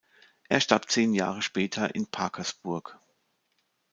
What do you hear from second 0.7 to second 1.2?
zehn